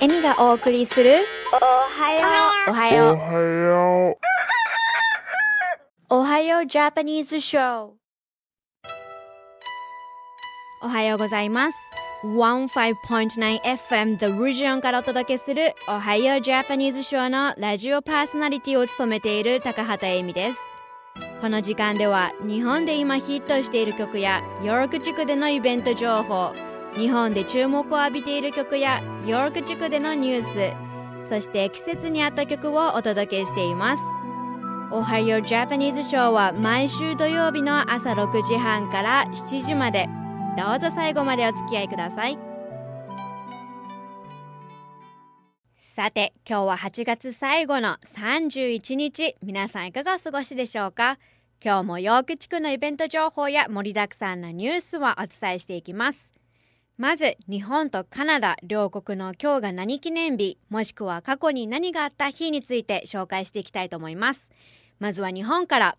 [0.00, 2.20] エミがお送りするおはよ
[2.68, 3.14] おはよう。
[3.14, 4.16] おはよう。
[6.10, 7.90] おはようジャパニーズショー
[10.82, 11.78] おはようございます。
[12.22, 20.60] 15.9FM The Region からお届けするおはようジャパニーズショーのラジオパーソナリティを務めている高畑恵美です。
[21.40, 26.52] この時間では日本で今ヒットしている曲やヨーク地区でのイベント情報
[26.98, 30.42] 日本で注目を浴びている曲やヨーク地区でのニュー
[31.22, 34.02] スそして季節に合った曲をお届けしています。
[34.90, 40.08] おはようジャパニーズショーは毎週土曜日の朝6時半から7時まで。
[40.56, 42.38] どうぞ最後までお付き合いください。
[45.76, 49.36] さて今日は8月最後の31日。
[49.42, 51.18] 皆さんいかがお過ごしでしょうか？
[51.62, 56.37] 今日もヨーク地区のイベント情報や盛りだくさんのニュースをお伝えしていきます。
[56.98, 64.50] まず日本とカナダ両国の今日が何記念日もしくは過去に何があった日について紹介していきたいと思います。
[64.98, 65.96] まずは日本から。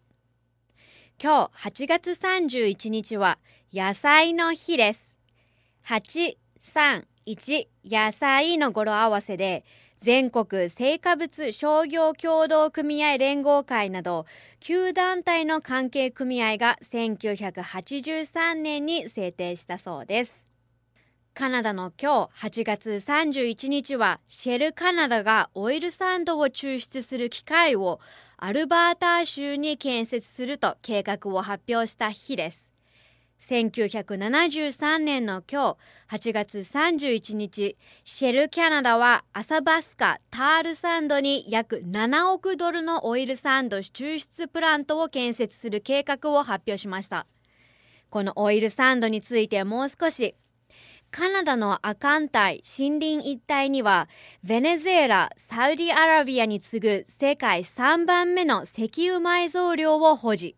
[1.23, 3.39] 今日8月31日は
[3.73, 5.15] 野菜の日です。
[5.85, 9.63] 831野菜の語呂合わせで
[10.01, 14.25] 全国成果物商業協同組合連合会など
[14.59, 20.48] 9団体の関係組合が1983年に制定したそうです。
[21.39, 28.01] カナダの今日8月31日はシェルカナダがオイルサンドを抽出する機械を
[28.35, 32.73] アルバータ州に建設すると計画を発表した日です。
[33.39, 35.77] 1973年の今
[36.09, 47.27] 日8月31日シェルキャナダはアサバスカタールサンドに約7億ドルのオイルサンド抽出プラントを建設する計画を発表しました。
[48.09, 50.35] このオイルサンドについてもう少し
[51.11, 54.07] カナダのアカン帯森林一帯には
[54.43, 60.55] ベネズエラサウディアラビアに次ぐ世界3番目の石油埋蔵量を保持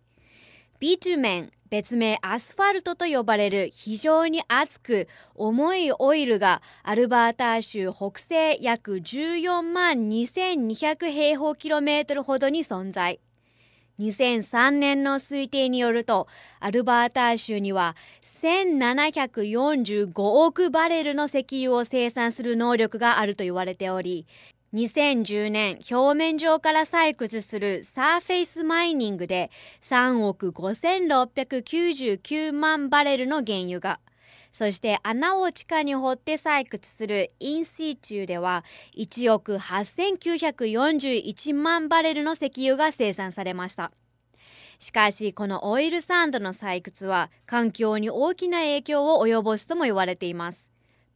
[0.79, 13.21] ビトゥメン別名アスファルトと呼ばれる非常に熱く重いオイルがアルバータ州北西約14万2200平方キロメートルほどに存在。
[14.01, 16.27] 2003年の推定によると
[16.59, 17.95] アルバータ州には
[18.41, 24.25] 1745億バレルの石油を生産する能力があると言われており
[24.73, 29.51] 2010年表面上から採掘する surface mining で
[29.83, 33.99] 3億5699万バレルの原油が
[34.51, 38.65] そして穴を地下に掘って採掘する in situ では
[38.97, 43.91] 1億8941万バレルの石油が生産されました。
[44.79, 50.70] しかしこのオイルサンドの採掘は環境に大きな影響を及ぼすとも言われています。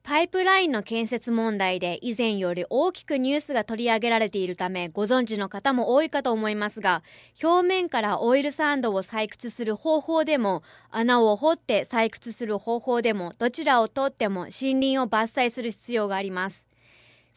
[0.06, 7.02] パイプラインの建設問題で以前より大きくニュースが取り上げられているためご存知の方も多いかと思いますが
[7.44, 10.62] 表面からオイルサンドを採掘する方法でも
[10.92, 16.65] 穴を掘って採掘する方法でもどちらをとっても森林を伐採する必要があります。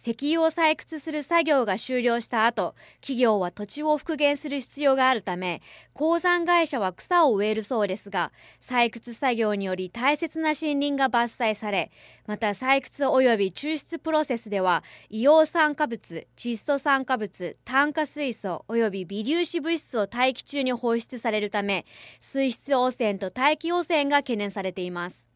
[0.01, 5.61] 石油を採掘する作業が終了した後企業は土地を復元する必要があるため
[5.93, 8.31] 鉱山会社は草を植えるそうですが
[8.63, 11.91] 採掘作業により大切な森林が伐採され
[12.29, 21.87] また採掘及び抽出プロセスでは硫黄酸化物窒素酸化物炭化水素及び微粒子物質を大気中に放出されるため
[22.21, 25.28] 水質汚染と大気汚染が懸念されています。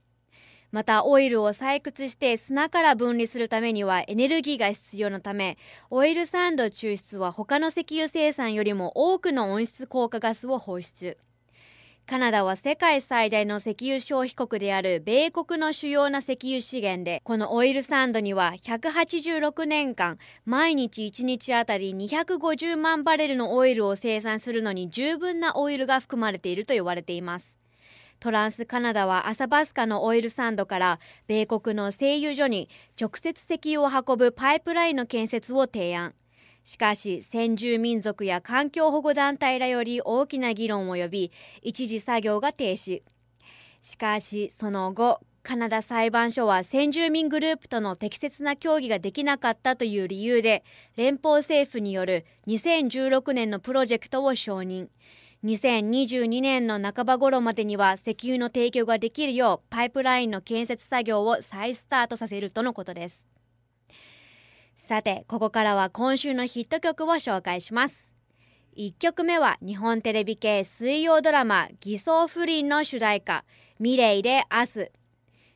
[0.72, 5.58] またオイルを採掘して砂から分離するためにはエネルギーが必要なため
[5.90, 11.18] オイルサンド抽出は他の石油生産よりも多くの温室効果ガスを放出。
[12.04, 27.61] カナダは世界最大の石油消費国である米国の主要な石油資源でこのオイルサンドには186年間毎日1日あたり250万バレルのオイルを生産するのに十分なオイルが含まれていると言われています。
[28.22, 36.14] トランスカナダはアサバスカのオイルサンドから米国の製油所に直接石油を運ぶパイプラインの建設を提案。
[36.62, 41.32] しかし先住民族や環境保護団体らより大きな議論を呼び
[41.62, 43.02] 一時作業が停止。
[43.82, 50.62] しかしその後カナダ裁判所は先住民グループとの適切な協議ができなかったという理由で
[50.94, 54.86] 連邦政府による2016年のプロジェクトを承認。
[55.44, 63.24] 2022年の半ば頃までには石油の提供ができるようパイプラインの建設作業を再スタートさせるとのことです。
[64.76, 68.08] さてここからは今週のヒット曲を紹介します。
[68.76, 73.44] 1曲目は日本テレビ系水曜ドラマ「偽装不倫」の主題歌
[73.80, 74.90] 「ミレイで明日」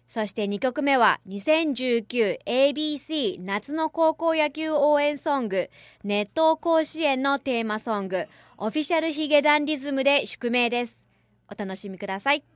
[0.07, 5.69] そして2曲目は 2019ABC 夏の高校野球応援ソング
[6.05, 8.27] 熱湯甲子園のテーマソング
[8.57, 11.05] オフィシャルヒゲダンリズムで宿命です。
[11.51, 12.56] お楽しみください。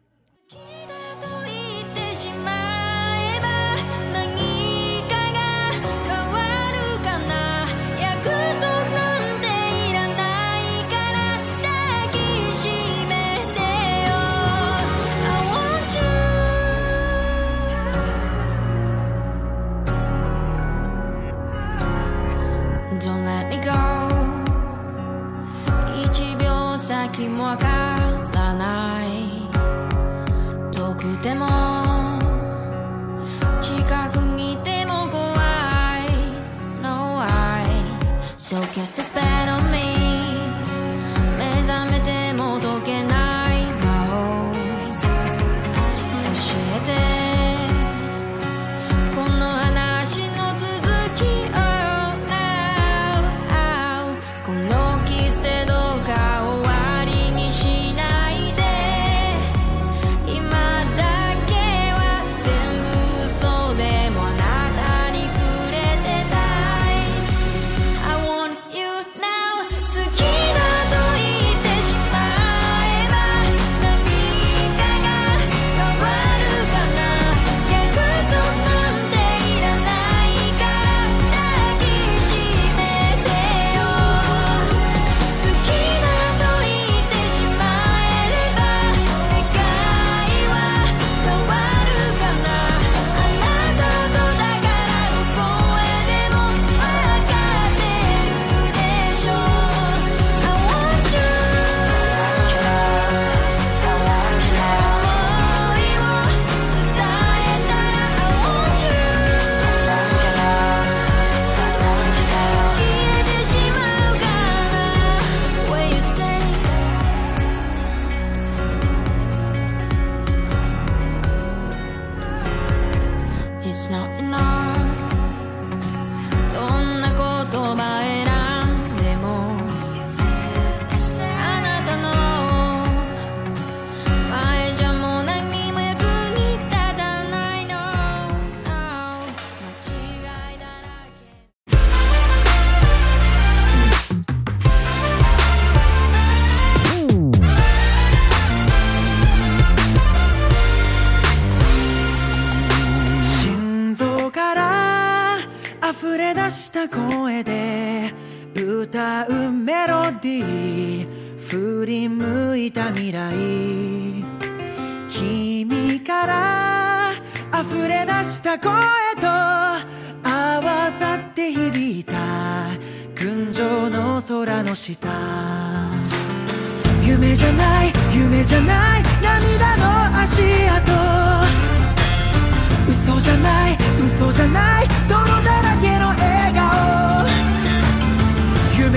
[27.31, 27.80] 先も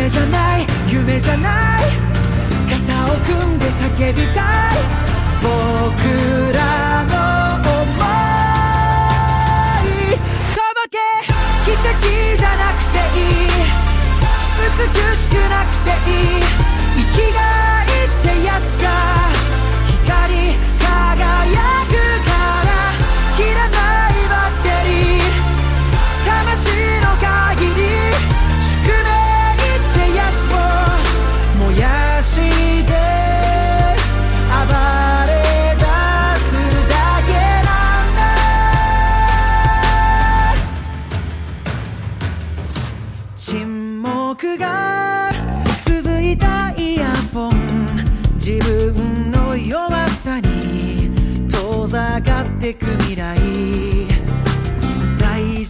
[0.04, 1.84] 夢じゃない夢じゃない。
[2.70, 4.42] 肩を組んで叫びた
[4.74, 4.76] い。
[5.42, 5.48] 僕
[6.54, 7.14] らの
[7.64, 7.72] 想
[9.88, 10.20] い。
[10.52, 11.00] 届け。
[11.64, 11.88] 奇跡
[12.36, 13.56] じゃなくていい。
[14.60, 16.44] 美しくなくていい。
[16.98, 17.40] 生きが
[17.88, 19.13] いってやつか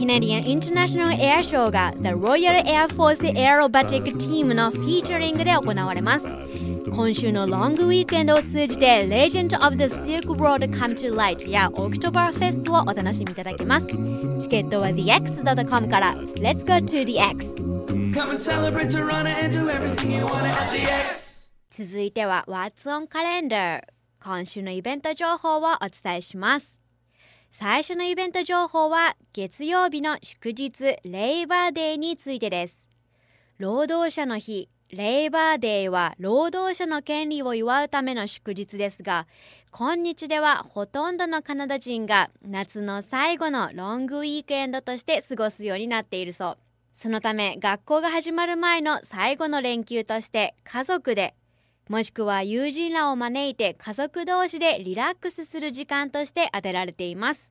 [0.00, 6.24] キネディアン・インターナショナル・エアショーが The Royal Air Force Aerobatic Team のフィーチャリングで行われます。
[6.90, 13.86] 今週のロングウィークエンドを通じて Legend of the Silk Road Come to Light や Oktoberfest をお楽しみいただけます。
[13.88, 17.46] チケットは TheX.com から Let's go to the X!
[18.14, 21.46] Come and celebrate Toronto and do everything you want at the X.
[21.68, 23.82] 続いては What's on Calendar
[24.24, 25.66] 今週のイベント情報をお
[26.02, 26.79] 伝えします
[27.52, 32.78] 最初のイベント情報は月曜日の祝日レイバーデーについてです。
[33.58, 39.26] 労働者の日レイバーデーは労働者の権利を祝うための祝日ですが
[39.72, 46.58] 今日ではほとんどのカナダ人が夏の最後のロングウィークエンドとして過ごすようになっているそう。
[46.94, 51.34] そのため学校が始まる前の最後の連休として家族で
[51.90, 57.50] もしくは友人らを招いて家族同士でリラックスする時間として当てられています。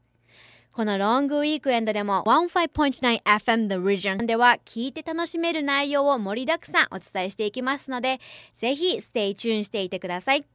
[0.71, 8.21] この long weekend でも 15.9FM The Region では聞いて楽しめる内容を盛りだくさんお伝えしていきますので、
[8.55, 10.45] ぜひ stay tune していてください。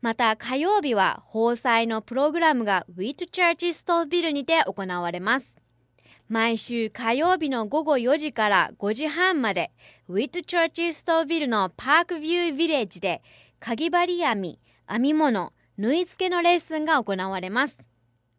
[0.00, 5.59] また火曜日は放祭のプログラムが Whitchurch-Stouffville にて行われます。
[6.30, 9.72] 毎週火曜日の午後4時から5時半まで、
[10.06, 13.20] ウィットチャーチストービルのパークビュービレッジで、
[13.58, 17.76] かぎ針編み、編み物、縫い付けのレッスンが行われます。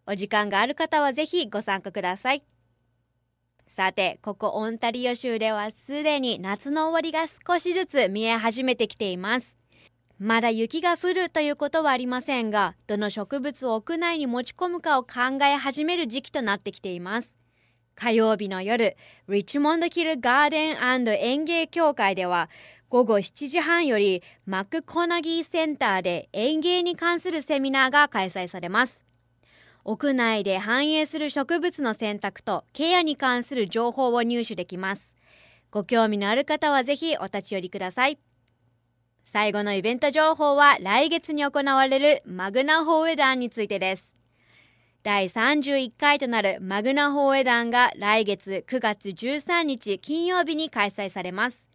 [0.08, 2.46] お時間がある方はぜひご参加ください。
[3.68, 9.58] さて、ここオンタリオ州ではすでに夏の終わりが少しずつ見え始めてきています。
[10.18, 17.41] まだ雪が降るということはありませんが、どの植物を屋内に持ち込むかを考え始める時期となってきています。
[17.96, 22.50] 火曜日の夜、リッチモンドキルガーデン園芸協会では、
[22.90, 29.06] 午後7時半よりマックコナギーセンターで園芸に関するセミナーが開催されます。
[29.86, 35.14] 屋内で繁栄する植物の選択とケアに関する情報を入手できます。
[35.72, 38.20] ご興味のある方はぜひお立ち寄りください。
[39.26, 44.21] 最後のイベント情報は来月に行われるマグナホーエダンについてです。
[45.04, 51.72] 第31回となるマグナホーエダンが来月9月13日金曜日に開催されます。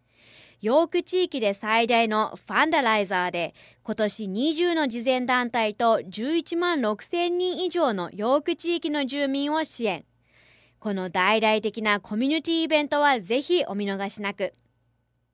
[0.63, 10.05] ヨーク地域で最大のファンダライザーで今年20の慈善団体と11万6千人以上のヨーク地域の住民を支援。
[10.79, 14.55] この大々的なコミュニティイベントはぜひお見逃しなく。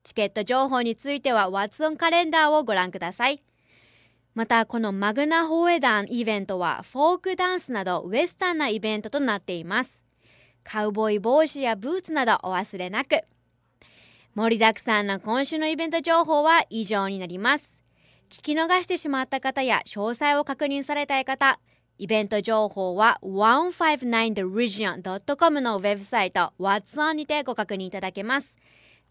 [0.03, 3.43] チケット情報についてはワッツオンカレンダーをご覧ください。
[4.35, 10.01] またこのマグナホーエダンイベントはフォークダンスなどウエスタンなイベントとなっています。
[10.63, 13.21] カウボーイ帽子やブーツなどお忘れなく。
[14.33, 17.79] 盛りだくさんの今週のイベント情報は以上になります。
[18.31, 21.59] 聞き逃してしまった方や詳細を確認されたい方、
[21.99, 28.55] イベント情報は 159theregion.com のウェブサイト What's On にてご確認いただけます。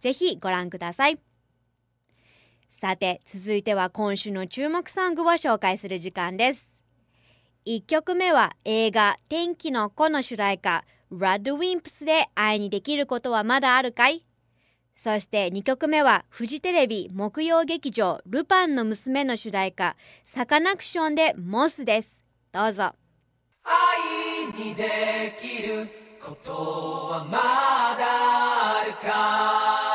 [0.00, 1.21] ぜひご覧ください。
[2.83, 6.67] さて、続いては今週の注目ソングを紹介する時間です。
[7.65, 14.25] 1曲目は映画天気の子の主題歌ラッドウィンプスで愛にできることはまだあるかい？
[14.97, 22.11] そして2曲目はフジテレビ木曜劇場ルパンの娘の主題歌サカナクションでモスです。
[22.51, 22.95] どうぞ。
[23.62, 25.89] 愛にできる
[26.21, 29.91] ことはまだあるか？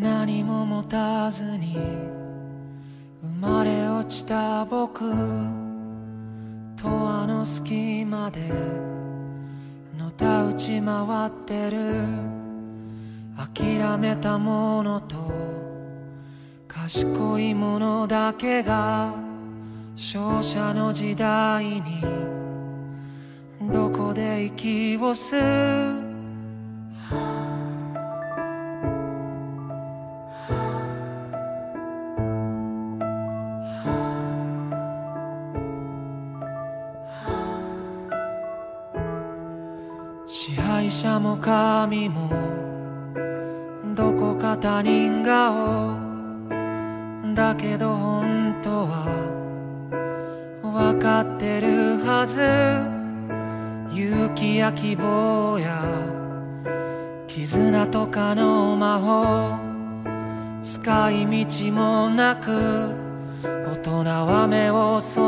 [0.00, 1.76] 何も持たずに
[3.22, 5.10] 生まれ落ちた僕
[6.74, 8.40] とあの隙間で
[9.98, 12.06] のたうち回ってる
[13.36, 15.16] 諦めたものと
[16.66, 19.12] 賢いものだけが
[19.96, 22.02] 勝者の時代に
[23.70, 25.40] どこで息を吸う？
[40.42, 42.30] 支配者も神も
[43.94, 45.98] どこか他人顔
[47.34, 49.04] だけど本当は
[50.62, 52.40] 分かってるはず。
[53.94, 55.84] 勇気や希望や
[57.26, 59.58] 絆とかの魔法。
[60.62, 62.94] 使い道もなく
[63.44, 65.20] 大人は目を背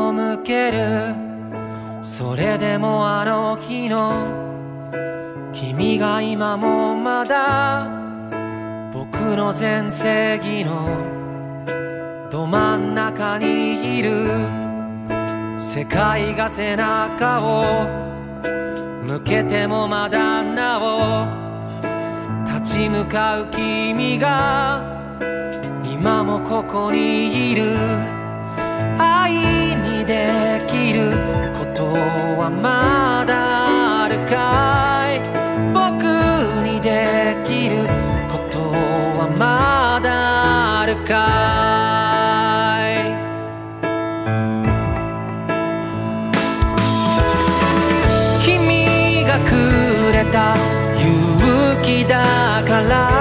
[0.43, 1.13] ける。
[2.01, 4.52] それでもあの日の
[5.53, 7.87] 君が今もまだ
[8.91, 14.63] 僕の全盛期のど真ん中にいる。
[15.57, 17.87] 世界が背中を
[19.07, 21.25] 向けてもまだなお。
[22.45, 24.83] 立ち向かう君が。
[25.85, 27.77] 今もここにいる。
[28.97, 29.31] 愛
[29.77, 31.11] にできる
[31.57, 31.62] ことはまだある。
[52.07, 53.12] だから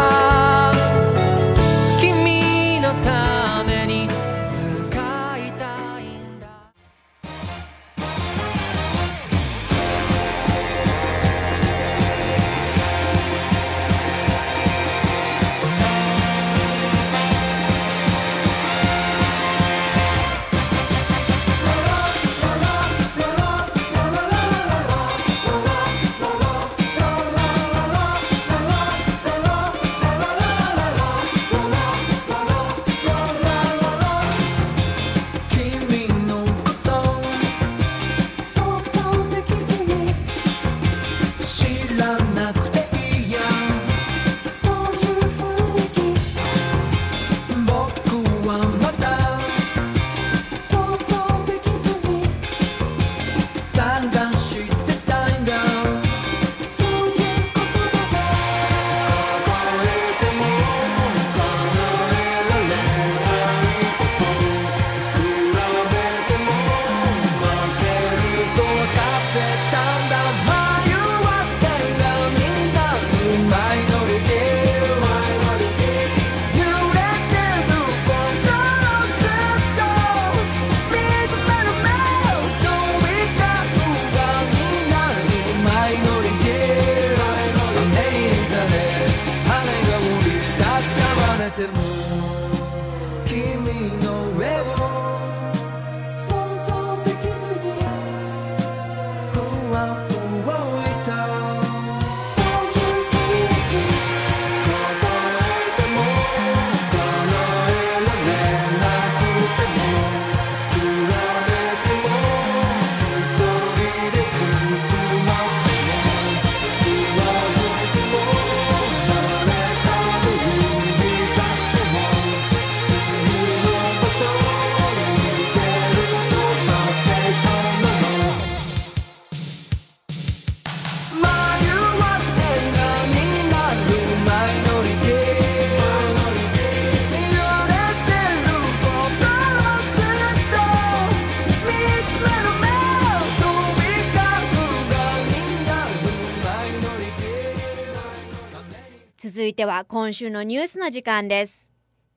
[149.25, 151.69] 続いては今週のニュースの時間です。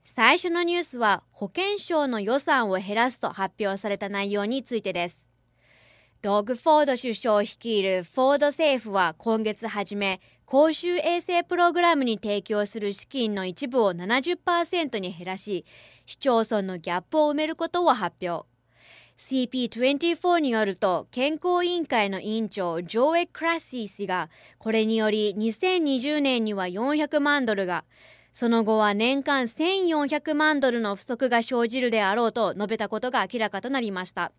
[0.03, 5.27] 最初のニュースは保険証の予算を減らすと発表された内容についてです。
[6.23, 15.63] ドッグ・フォード首相率いるフォード政府は今月初め公衆衛生プログラムに提供する資金の一部を70%に減らし
[16.07, 18.47] 市町村のギャップを埋めることを発表。
[19.17, 27.86] CP24 によると健康委員会の委員長ジョーエ・クラッシー氏がこれにより2020年には400万ドルが
[28.34, 34.34] その後は年間1400万ドルの不足が生じるであろうと述べたことが明らかとなりました。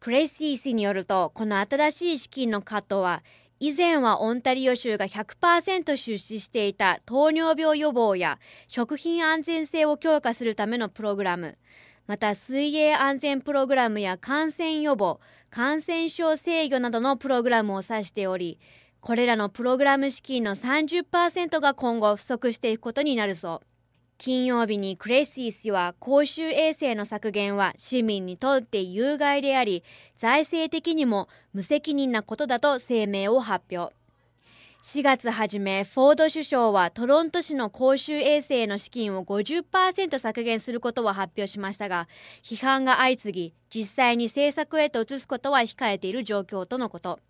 [0.00, 3.22] クレッシー氏によるとこの新しい資金のカットは
[3.60, 11.58] 以前はオンタリオ州が100%出資していた糖尿病予防や食品安全性を強化するためのプログラム。
[12.08, 18.58] また水泳安全プログラムや感染予防感染症制御などのプログラムを指しており
[19.00, 23.66] これらのプログラム資金の30%が今後不足していくことになるそう。
[24.18, 29.84] 金曜日にクレイシー氏は公衆衛生の削減は市民にとって有害であり
[30.16, 33.94] 財政的にも無責任なことだと声明を発表。
[34.90, 42.08] 4月初めフォード首相はトロント市の公衆衛生の資金を50%削減することを発表しましたが
[42.42, 47.20] 批判が相次ぎ実際に政策へと移すことは控えている状況とのこと。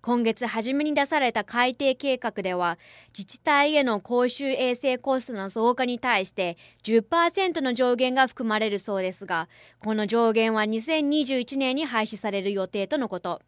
[0.00, 13.42] 今月初めに出された改定計画では自治体への公衆衛生コストの増加に対して10%の上限が含まれるそうですがこの上限は2021年に廃止される予定とのこと。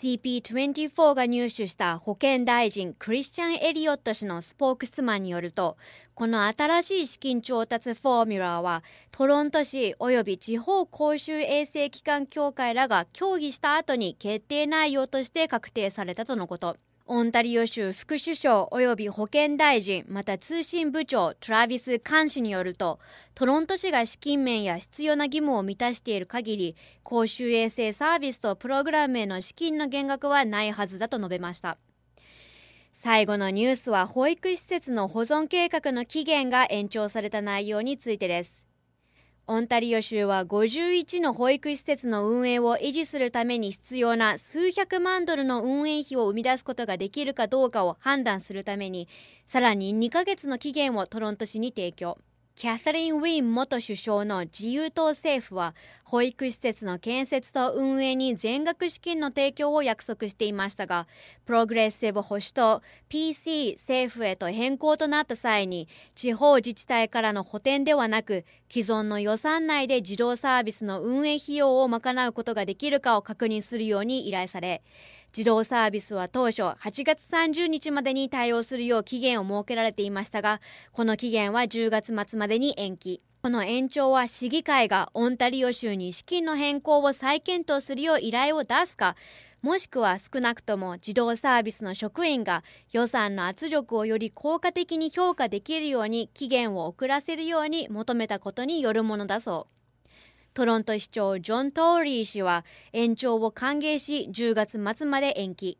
[0.00, 5.76] CP24 が入手した保健大臣クリスチャン・エリオット氏のスポークスマンによると
[6.14, 16.76] この新しい資金調達フォーミュラーはトロント市及び地方公衆衛生機関協会らが協議した後に決定内容として確定されたとのこと。
[17.10, 23.00] オンタリオ州副首相及び保健大臣また通信部長トラビス・カン氏によると
[23.34, 31.78] トロント市が資金面や必要な義務を満たしている限り公衆衛生サービスとプログラムへの資金の減額はないはずだと述べました。
[32.92, 38.67] 最後のニュースは保育施設の保存計画の期限が延長された内容についてです。
[39.50, 49.08] オンタリオ州は51の保育施設の運営を維持するために必要な数百万ドルの運営費を生み出すことができるかどうかを判断するために
[49.46, 52.18] さらに2ヶ月の期限をトロント市に提供。
[52.58, 61.06] キャサリン・ウィン元首相の自由党政府は保育施設の建設と運営に全額資金の提供を約束していましたが
[61.46, 74.82] プログレッシブ保守党 PC 政府へと変更となった際に地方自治体からの補填ではなく既存の予算内で児童サービスの運営費用を賄うことができるかを確認するように依頼され
[75.32, 80.60] 児童サービスは当初8月30日までに対応するよう期限を設けられていましたが
[80.92, 83.22] この期限は10月末までに延期。
[83.40, 89.14] この延長は市議会がオンタリオ州に資金の変更を再検討するよう依頼を出すか
[89.60, 99.78] もしくは少なくとも児童サービスの職員が予算の圧力をより効果的に評価できるように期限を遅らせるように求めたことによるものだそう。
[100.54, 105.76] トロント市長ジョン・トーリー氏は延長を歓迎し10月末まで延期。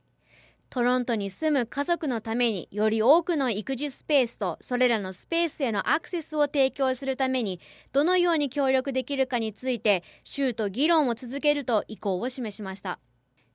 [0.71, 7.59] トロントに住む家族のためにより多くの育児スペースとそれらのスペースへのアクセスを提供するために
[7.93, 12.99] どのように協力できるかについて州と議論を続けると意向を示しました。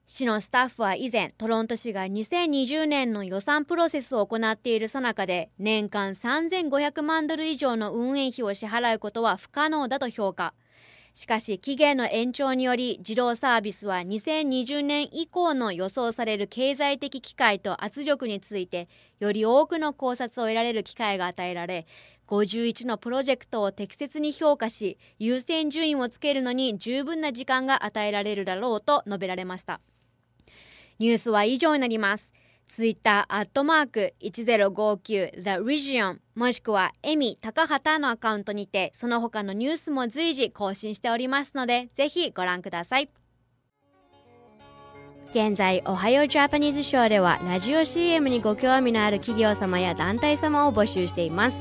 [0.06, 10.54] 市のスタッフは以前トロント市が2020年の予算プロセスを行っているさなかで年間3500万ドル以上の運営費を支払うことは不可能だと評価。
[11.14, 18.90] しかし期限の延長により児童サービスは2020年以降の予想される経済的機会と圧力について
[19.20, 21.86] より多くの考察を得られる機会が与えられ
[22.28, 29.82] 51のプロジェクトを適切に評価し優先順位をつけるのに十分な時間が与えられるだろうと述べられました。
[31.04, 32.32] ニュースは以上になります。
[32.70, 43.10] ツイッターアットマーク1059 The Region もしくはエミ高畑のアカウントにてその他のニュースも随時更新しておりますのでぜひご覧ください。
[45.32, 51.58] 現在おはようジャパニーズショーではラジオ CM にご興味のある企業様や団体様を募集しています。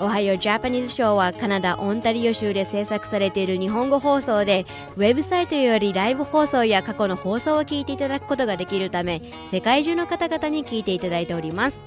[0.00, 4.64] おはようジャパニーズショーはカナダ・オンタリオ州で制作されている日本語放送で
[4.96, 11.78] ウェブサイトよりライブ放送や過去の放送を聞いていただくことができるため世界中の方々に聞いていただいております。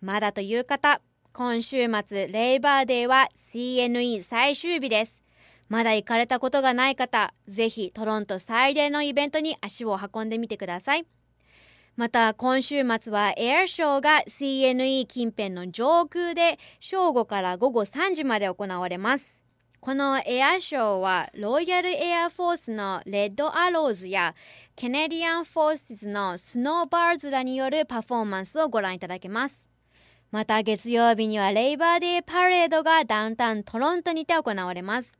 [0.00, 1.02] まだという方
[1.34, 5.20] 今週末レイバーデーは CNE 最終日です。
[5.68, 11.04] まだ行かれたことがない方ぜひトロント最大のイベントに足を運んでみてください。
[11.98, 19.26] また今週末は air show が CNE 近辺の上空で正午から午後3時まで行われます。
[19.80, 24.36] この air show は Royal Air Force の Red Arrows や
[24.76, 29.66] Canadian Forces の Snowbirds らによるパフォーマンスをご覧いただけます。
[30.30, 35.18] また月曜日には Labour Day Parade がダウンタウントロントにて行われます。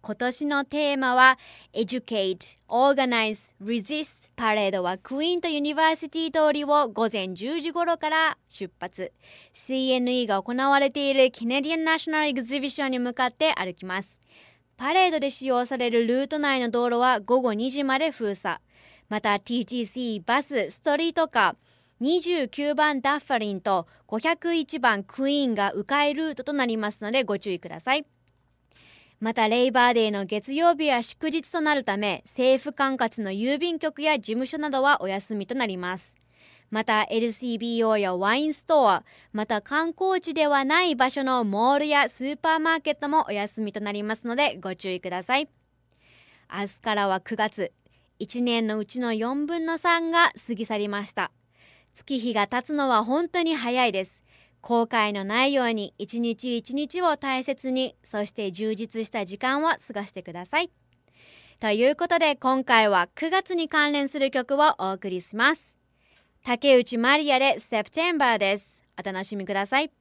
[0.00, 1.40] 今年のテーマは
[1.74, 2.38] Educate,
[2.68, 9.12] Organize, Resist パレードはクイーンと University 通りを午前10時頃から出発。
[9.52, 14.18] CNE が行われている Canadian National Exhibition に向かって歩きます。
[14.78, 18.60] パレードで使用されるルート内の道路は午後2時まで封鎖。
[19.10, 28.06] また TTC バス streetcar 29番 Dufferin と501番クイーンが迂回ルートとなりますのでご注意ください。
[29.20, 36.14] またレイバーデーの月曜日は祝日となるため政府管轄の郵便局や事務所などはお休みとなります。
[36.70, 39.04] また LCBO やワインストア
[39.34, 45.50] また観光地ではない場所のモールやスーパーマーケットもお休みとなりますのでご注意ください。
[46.50, 47.72] 明日からは9月
[48.20, 51.30] 1年のうちの4分の3が過ぎ去りました。
[51.92, 54.19] 月日が経つのは本当に早いです。
[54.62, 60.70] 後悔のないように一日一日を大切にそして充実した時間を過ごしてください
[61.60, 65.62] ということで今回は9月に関連する曲をお送りします。
[66.42, 68.66] 竹内まりやで September です。
[68.98, 69.99] お楽しみください。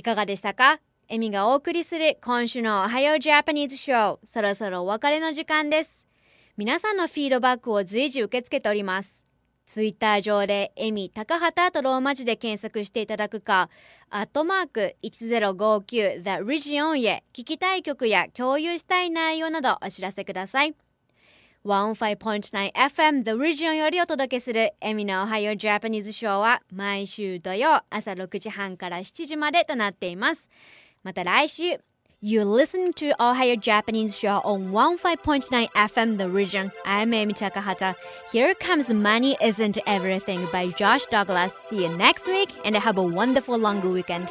[0.00, 0.80] いかがでしたか？
[1.08, 5.90] エミがお送りする今週のおはようジャパニーズショー、そろそろお別れの時間です。
[6.56, 9.20] 皆さんのフィードバックを随時受け付けております。
[9.66, 13.68] ツイッター上でエミ高畑とローマ字で検索していただくか、
[14.08, 20.74] アットマーク 1059The Region へ聞きたい曲や共有したい内容などお知らせください。
[21.65, 30.47] 15.9FM The Region よりお届けするエミのおはようジャパニーズショーは毎週土曜朝6時半から7時までとなっています。
[31.03, 31.79] また来週
[32.21, 36.71] You're listening to Ohio Japanese Show on 15.9 FM The Region.
[36.85, 37.95] I'm Amy Takahata.
[38.31, 41.51] Here comes Money Isn't Everything by Josh Douglas.
[41.69, 44.29] See you next week and have a wonderful long weekend.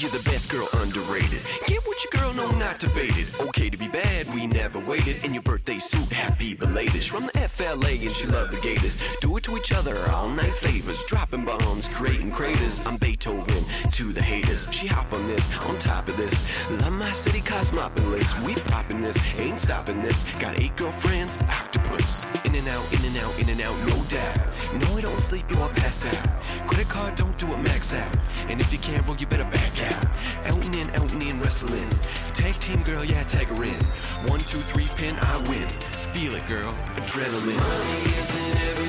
[0.00, 1.40] You're the best girl underrated.
[1.66, 3.26] Get what your girl know not debated.
[3.40, 5.24] Okay to be bad, we never waited.
[5.24, 7.02] In your birthday suit, happy belated.
[7.02, 9.16] She's From the FLA and she love the Gators.
[9.20, 11.04] Do it to each other, all night favors.
[11.06, 12.86] Dropping bombs, creating craters.
[12.86, 14.72] I'm Beethoven to the haters.
[14.72, 16.46] She hop on this, on top of this.
[16.80, 18.46] Love my city cosmopolis.
[18.46, 20.32] We popping this, ain't stopping this.
[20.36, 22.32] Got eight girlfriends, octopus.
[22.44, 24.38] In and out, in and out, in and out, no doubt.
[24.74, 26.66] No, we don't sleep, you'll pass out.
[26.66, 28.16] Credit card, don't do it, max out.
[28.48, 30.06] And if you can't roll, you better back out.
[30.46, 31.88] Out and in, out and in, wrestling.
[32.32, 33.84] Tag team girl, yeah, tag her in.
[34.28, 35.68] One, two, three, pin, I win.
[36.12, 36.72] Feel it, girl.
[36.96, 37.56] Adrenaline.
[37.56, 38.87] Money isn't everything,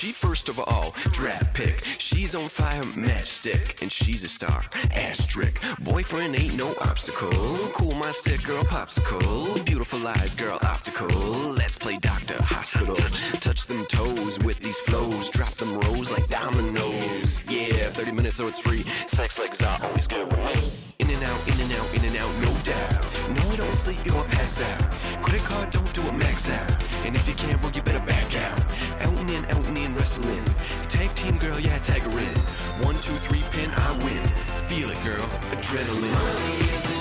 [0.00, 1.84] She first of all, draft pick.
[1.98, 4.64] She's on fire, matchstick, and she's a star.
[4.94, 5.60] Asterisk.
[5.80, 7.30] Boyfriend ain't no obstacle.
[7.74, 9.62] Cool my stick, girl, popsicle.
[9.66, 11.10] Beautiful eyes, girl, optical.
[11.52, 12.96] Let's play doctor, hospital.
[13.40, 15.28] Touch them toes with these flows.
[15.28, 17.44] Drop them rows like dominoes.
[17.46, 18.84] Yeah, 30 minutes so it's free.
[19.06, 20.89] Sex legs are always good with me.
[21.10, 23.04] In and out, in and out, in and out, no doubt.
[23.34, 24.92] No, we don't sleep, you'll pass out.
[25.20, 26.70] Credit card, don't do it, max out.
[27.04, 28.60] And if you can't roll, you better back out.
[29.02, 30.44] Out and in, out and in, wrestling.
[30.84, 32.84] Tag team girl, yeah, tag her in.
[32.84, 34.24] One, two, three, pin, I win.
[34.68, 35.26] Feel it, girl.
[35.50, 36.99] Adrenaline.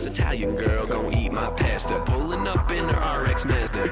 [0.00, 2.02] This Italian girl gon' eat my pasta.
[2.06, 3.89] Pulling up in her RX Master.